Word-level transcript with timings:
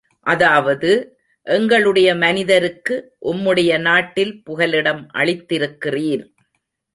அதாவது, 0.21 1.17
எங்களுடைய 1.43 2.15
மனிதருக்கு, 2.15 3.15
உம்முடைய 3.25 3.79
நாட்டில் 3.79 4.43
புகலிடம் 4.43 5.09
அளித்திருக்கிறீர். 5.13 6.25